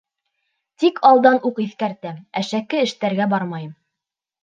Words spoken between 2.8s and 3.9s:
эштәргә бармайым.